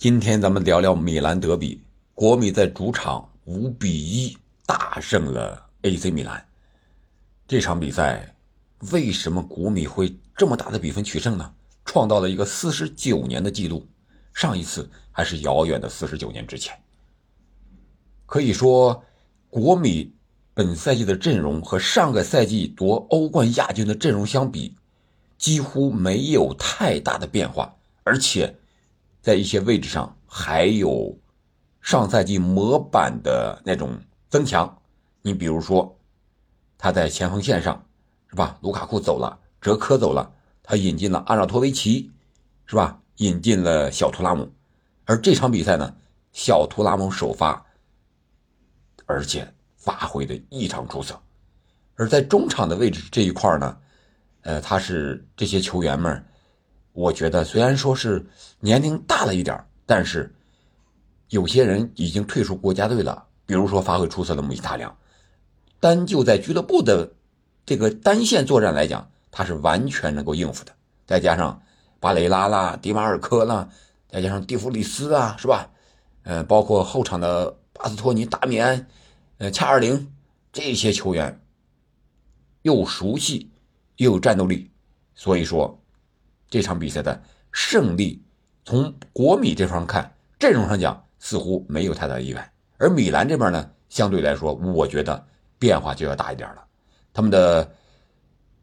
[0.00, 1.82] 今天咱们聊聊米兰德比，
[2.14, 4.34] 国米在主场五比一
[4.64, 6.42] 大胜了 AC 米兰。
[7.46, 8.34] 这场比赛
[8.92, 11.52] 为什么国米会这么大的比分取胜呢？
[11.84, 13.86] 创造了一个四十九年的记录，
[14.32, 16.74] 上一次还是遥远的四十九年之前。
[18.24, 19.04] 可以说，
[19.50, 20.14] 国米
[20.54, 24.74] 本赛季的阵容和上个赛季夺欧冠亚军的阵容相比，
[25.36, 28.56] 几乎没有太大的变化，而且。
[29.22, 31.18] 在一些位置上还有
[31.80, 33.98] 上赛季模板的那种
[34.28, 34.80] 增强，
[35.22, 35.98] 你比如说
[36.78, 37.84] 他在前锋线上
[38.28, 38.58] 是吧？
[38.62, 42.10] 卢卡库走了，哲科走了，他引进了阿纳托维奇
[42.64, 43.00] 是吧？
[43.16, 44.50] 引进了小图拉姆，
[45.04, 45.94] 而这场比赛呢，
[46.32, 47.66] 小图拉姆首发，
[49.04, 51.20] 而且发挥的异常出色。
[51.96, 53.76] 而在中场的位置这一块呢，
[54.40, 56.24] 呃，他是这些球员们。
[56.92, 58.26] 我觉得虽然说是
[58.60, 60.34] 年龄大了一点但是
[61.28, 63.26] 有些人已经退出国家队了。
[63.46, 64.96] 比如说发挥出色的穆希塔良，
[65.80, 67.12] 单就在俱乐部的
[67.66, 70.72] 这个单线作战来讲，他是完全能够应付的。
[71.04, 71.60] 再加上
[71.98, 73.68] 巴雷拉啦、迪马尔科啦，
[74.08, 75.68] 再加上蒂弗里斯啊，是吧？
[76.22, 78.86] 呃，包括后场的巴斯托尼、达米安、
[79.38, 80.12] 呃恰尔林
[80.52, 81.40] 这些球员，
[82.62, 83.50] 又熟悉
[83.96, 84.70] 又有战斗力，
[85.16, 85.79] 所以说。
[86.50, 88.20] 这场比赛的胜利，
[88.64, 95.24] 从国米这方看，阵容上讲似乎没有太大意外，而米兰这边呢，相对来说，我觉得
[95.58, 96.64] 变化就要大一点了。
[97.12, 97.70] 他们的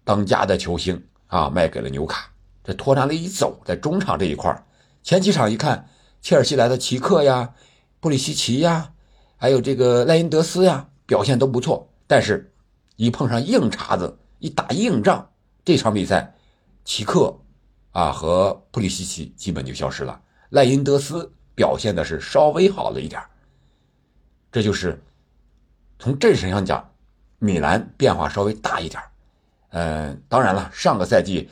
[0.03, 2.29] 当家的球星啊，卖给了纽卡，
[2.63, 4.66] 这托纳利一走，在中场这一块
[5.01, 5.88] 前几场一看，
[6.22, 7.53] 切尔西来的奇克呀、
[8.01, 8.91] 布里希奇呀，
[9.38, 12.53] 还有这个赖因德斯呀，表现都不错，但是，
[12.97, 15.29] 一碰上硬茬子，一打硬仗，
[15.63, 16.35] 这场比赛，
[16.83, 17.38] 奇克。
[17.98, 20.22] 啊，和普里西奇基本就消失了。
[20.50, 23.20] 赖因德斯表现的是稍微好了一点
[24.52, 25.02] 这就是
[25.98, 26.88] 从阵势上讲，
[27.40, 29.02] 米兰变化稍微大一点
[29.69, 31.50] 嗯，当然了，上个赛季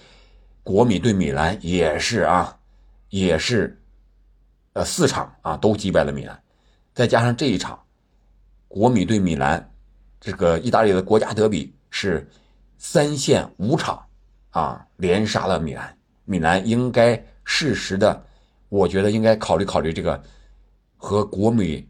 [0.62, 2.56] 国米对米兰也是啊，
[3.10, 3.82] 也是
[4.74, 6.40] 呃四场啊都击败了米兰，
[6.94, 7.84] 再加上这一场
[8.68, 9.68] 国米对米兰
[10.22, 12.30] 这个意大利的国家德比是
[12.78, 14.06] 三线五场
[14.52, 15.98] 啊连杀了米兰。
[16.26, 18.26] 米兰应该适时的，
[18.70, 20.22] 我觉得应该考虑考虑这个
[20.98, 21.88] 和国米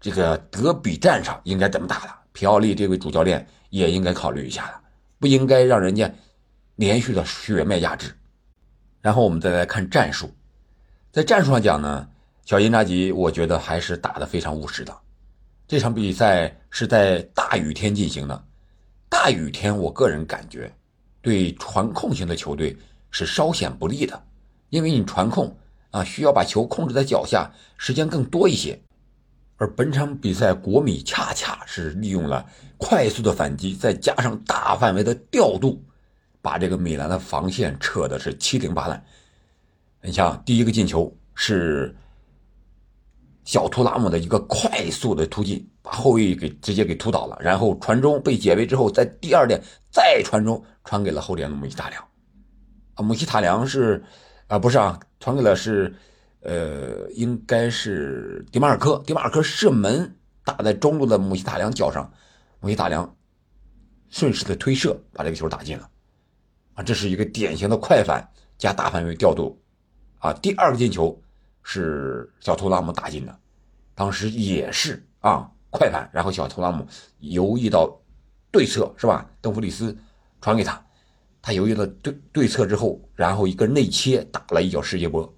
[0.00, 2.16] 这个德比战上应该怎么打了。
[2.32, 4.80] 皮奥利这位主教练也应该考虑一下了，
[5.18, 6.10] 不应该让人家
[6.76, 8.14] 连续的血脉压制。
[9.00, 10.30] 然后我们再来看战术，
[11.10, 12.08] 在战术上讲呢，
[12.44, 14.96] 小因扎吉我觉得还是打得非常务实的。
[15.66, 18.44] 这场比赛是在大雨天进行的，
[19.08, 20.72] 大雨天我个人感觉
[21.22, 22.76] 对传控型的球队。
[23.18, 24.22] 是稍显不利的，
[24.68, 25.56] 因为你传控
[25.90, 28.78] 啊，需要把球控制在脚下，时间更多一些。
[29.56, 32.44] 而本场比赛，国米恰恰是利用了
[32.76, 35.82] 快速的反击，再加上大范围的调度，
[36.42, 39.02] 把这个米兰的防线扯的是七零八烂。
[40.02, 41.96] 你像第一个进球是
[43.44, 49.58] 小图拉姆的一个快速的突进，把后卫给直接给突倒了，然后传中被解围之后，在第二点
[49.90, 52.04] 再传中，传给了后点的穆希塔良。
[52.96, 54.02] 啊，姆希塔良是，
[54.48, 55.94] 啊，不是啊，传给了是，
[56.40, 59.00] 呃，应该是迪马尔科。
[59.06, 62.10] 迪马尔科射门打在中路的姆希塔良脚上，
[62.60, 63.14] 姆希塔良
[64.08, 65.88] 顺势的推射把这个球打进了。
[66.74, 68.26] 啊，这是一个典型的快反
[68.58, 69.60] 加大范围调度。
[70.18, 71.22] 啊，第二个进球
[71.62, 73.38] 是小图拉姆打进的，
[73.94, 76.86] 当时也是啊快反，然后小图拉姆
[77.18, 77.94] 游移到
[78.50, 79.28] 对侧是吧？
[79.42, 79.94] 邓弗里斯
[80.40, 80.82] 传给他。
[81.46, 85.32] 他犹豫了对对策之后，然后一个内切打了一脚世界波，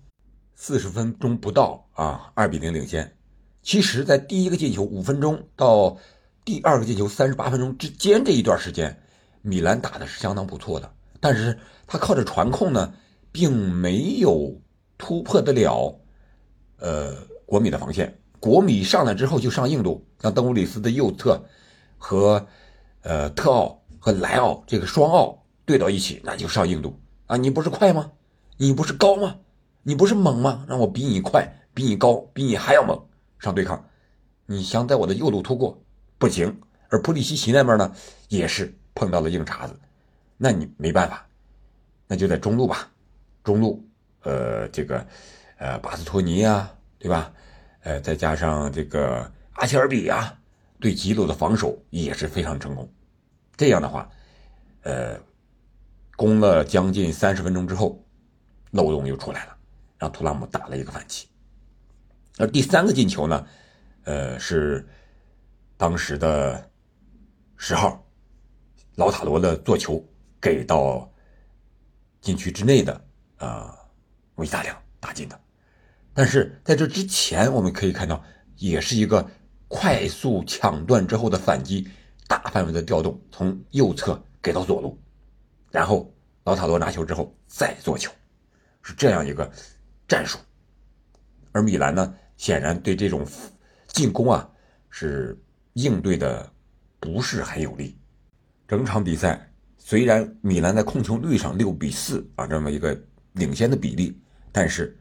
[0.54, 3.14] 四十分钟不到啊，二比零领先。
[3.60, 5.98] 其实，在第一个进球五分钟到
[6.46, 9.02] 第二个进球三十八分钟之间这一段时间，
[9.42, 12.90] 米兰打的是相当不错的，但是他靠着传控呢，
[13.30, 14.58] 并没有
[14.96, 16.00] 突破得了，
[16.78, 17.14] 呃，
[17.44, 18.18] 国米的防线。
[18.40, 21.44] 国米上来之后就上硬度，像邓弗里斯的右侧
[21.98, 22.46] 和
[23.02, 25.44] 呃特奥和莱奥这个双奥。
[25.68, 27.36] 对到一起，那就上硬度啊！
[27.36, 28.10] 你不是快吗？
[28.56, 29.36] 你不是高吗？
[29.82, 30.64] 你不是猛吗？
[30.66, 32.98] 让我比你快，比你高，比你还要猛，
[33.38, 33.84] 上对抗。
[34.46, 35.78] 你想在我的右路突过，
[36.16, 36.58] 不行。
[36.88, 37.92] 而普里西奇那边呢，
[38.30, 39.78] 也是碰到了硬茬子，
[40.38, 41.28] 那你没办法，
[42.06, 42.90] 那就在中路吧。
[43.44, 43.86] 中路，
[44.22, 45.06] 呃，这个，
[45.58, 47.30] 呃，巴斯托尼呀，对吧？
[47.82, 50.34] 呃，再加上这个阿切尔比啊，
[50.80, 52.90] 对吉鲁的防守也是非常成功。
[53.54, 54.08] 这样的话，
[54.84, 55.27] 呃。
[56.18, 58.04] 攻了将近三十分钟之后，
[58.72, 59.56] 漏洞又出来了，
[59.98, 61.28] 让图拉姆打了一个反击。
[62.38, 63.46] 而第三个进球呢，
[64.02, 64.84] 呃，是
[65.76, 66.68] 当时的
[67.56, 68.04] 十号
[68.96, 70.04] 老塔罗的做球
[70.40, 71.08] 给到
[72.20, 73.00] 禁区之内的
[73.36, 73.78] 啊，
[74.34, 75.40] 韦大良打进的。
[76.12, 78.20] 但是在这之前，我们可以看到，
[78.56, 79.24] 也是一个
[79.68, 81.88] 快速抢断之后的反击，
[82.26, 84.98] 大范围的调动，从右侧给到左路，
[85.70, 86.12] 然后
[86.44, 88.10] 老塔罗拿球之后再做球，
[88.82, 89.50] 是这样一个
[90.06, 90.38] 战术。
[91.52, 93.26] 而米兰呢，显然对这种
[93.88, 94.48] 进攻啊
[94.90, 95.36] 是
[95.74, 96.52] 应对的
[97.00, 97.98] 不是很有利。
[98.66, 102.98] 整场比赛虽然米兰在控球率上六比四啊这么一个
[103.32, 104.20] 领先的比例，
[104.52, 104.94] 但是。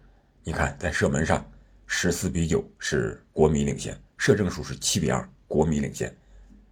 [0.44, 1.46] 你看，在射门上，
[1.88, 6.16] 十四比九是国米领先，射正数是七比二，国米领先，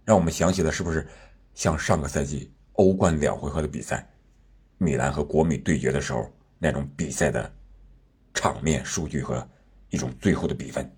[0.02, 1.06] 让我们想起了是不是
[1.52, 4.08] 像上个赛季欧冠两回合的比赛，
[4.78, 7.52] 米兰和国米对决的时候那种比赛的
[8.32, 9.46] 场面、数据和
[9.90, 10.90] 一种最后的比分？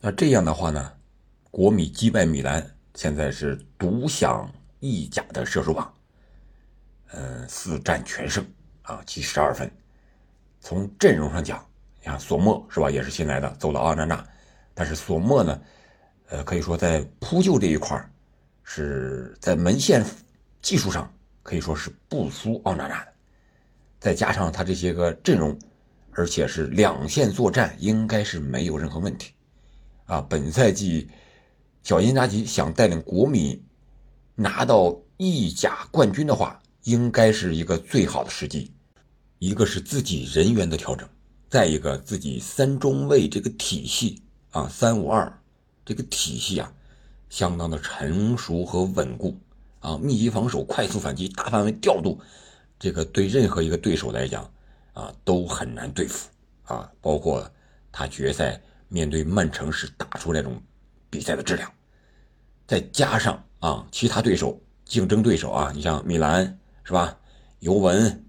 [0.00, 0.92] 那这样的话呢，
[1.50, 2.64] 国米击败米兰，
[2.94, 5.92] 现在是独享意甲的射手榜，
[7.12, 8.44] 嗯，四战全胜
[8.82, 9.70] 啊，积十二分。
[10.60, 11.64] 从阵容上讲，
[12.00, 14.26] 你看索莫是吧，也是新来的，走了奥纳纳，
[14.72, 15.60] 但是索莫呢，
[16.28, 18.02] 呃，可以说在扑救这一块
[18.62, 20.04] 是在门线
[20.62, 21.12] 技术上
[21.48, 23.12] 可以说是不输奥纳纳的，
[23.98, 25.58] 再加上他这些个阵容，
[26.10, 29.32] 而且是两线作战，应该是没有任何问题，
[30.04, 31.08] 啊，本赛季
[31.82, 33.64] 小因扎吉想带领国米
[34.34, 38.70] 拿到意甲冠军的话，应该是一个最好的时机，
[39.38, 41.08] 一个是自己人员的调整。
[41.48, 45.32] 再一个，自己三中卫这个体系啊，三五二
[45.82, 46.70] 这个体系啊，
[47.30, 49.34] 相当的成熟和稳固
[49.80, 52.20] 啊，密集防守、快速反击、大范围调度，
[52.78, 54.50] 这个对任何一个对手来讲
[54.92, 56.28] 啊，都很难对付
[56.64, 56.90] 啊。
[57.00, 57.50] 包括
[57.90, 60.60] 他决赛面对曼城时打出那种
[61.10, 61.70] 比赛的质量，
[62.66, 67.16] 再加上啊，其他对手、竞争对手啊，你像米兰是吧？
[67.60, 68.24] 尤文、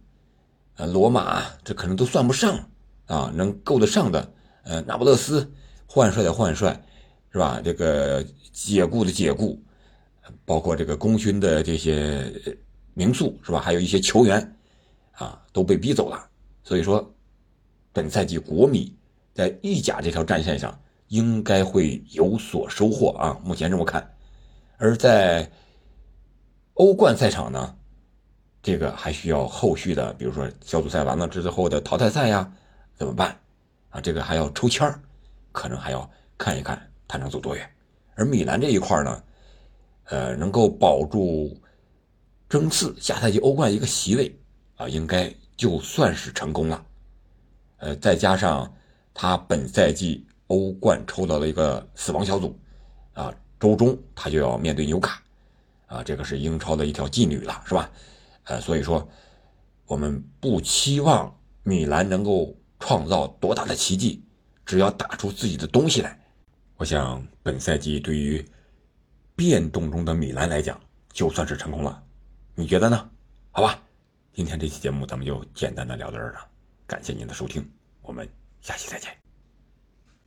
[0.75, 2.69] 呃，罗马，这可能都算不上。
[3.09, 5.51] 啊，能够得上的，呃，那不勒斯
[5.87, 6.79] 换帅的换帅，
[7.31, 7.59] 是吧？
[7.65, 8.23] 这个
[8.53, 9.59] 解雇的解雇，
[10.45, 12.31] 包括这个功勋的这些
[12.93, 13.59] 名宿，是吧？
[13.59, 14.55] 还有一些球员，
[15.11, 16.29] 啊，都被逼走了。
[16.63, 17.13] 所以说，
[17.91, 18.95] 本赛季国米
[19.33, 24.07] 在意甲这条战线上应该会有所收获啊，目前这么看。
[24.77, 25.49] 而在
[26.75, 27.75] 欧冠赛场呢，
[28.61, 32.51] 这个还需要后续的，比如说小组赛完了之后的淘汰赛呀。
[32.95, 33.33] 怎么办？
[33.91, 34.93] 啊，这个还要抽签，
[35.53, 36.77] 可能还要看一看
[37.07, 37.65] 他能走多远。
[38.15, 39.23] 而米兰这一块呢，
[40.09, 41.57] 呃，能够保住
[42.47, 44.38] 争四下赛季欧冠一个席位
[44.75, 46.85] 啊，应该就算是成功了。
[47.77, 48.71] 呃，再加上
[49.13, 52.53] 他本赛季欧冠抽到了一个死亡小组，
[53.13, 55.23] 啊，周中他就要面对纽卡，
[55.88, 57.89] 啊，这个是英超的一条禁旅了，是吧？
[58.44, 59.07] 呃，所以说
[59.85, 62.56] 我们不期望米兰能够。
[62.81, 64.23] 创造多大的奇迹？
[64.65, 66.17] 只要打出自己的东西来，
[66.77, 68.41] 我想本赛季对于
[69.39, 70.77] 变动中的米兰来讲，
[71.13, 72.03] 就算是成功了。
[72.56, 73.09] 你觉得呢？
[73.51, 73.81] 好吧，
[74.33, 76.45] 今天这期节目咱们就简单的聊到这儿了。
[76.86, 77.65] 感谢您的收听，
[78.01, 78.27] 我们
[78.59, 79.19] 下期再见。